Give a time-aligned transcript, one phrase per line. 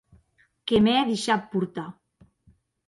[0.71, 1.89] Que m'è deishat portar!